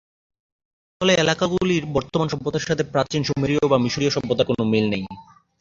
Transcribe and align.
ফলে 1.01 1.13
এলাকাগুলির 1.15 1.83
বর্তমান 1.95 2.27
সভ্যতার 2.29 2.67
সাথে 2.67 2.83
প্রাচীন 2.93 3.21
সুমেরীয় 3.23 3.63
বা 3.71 3.77
মিশরীয় 3.77 4.11
সভ্যতার 4.13 4.47
কোন 4.49 4.59
মিল 4.71 4.85
নেই। 4.89 5.03